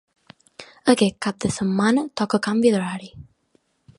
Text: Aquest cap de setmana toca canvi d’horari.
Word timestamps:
Aquest 0.93 1.19
cap 1.25 1.37
de 1.45 1.51
setmana 1.59 2.05
toca 2.21 2.41
canvi 2.49 2.75
d’horari. 2.77 3.13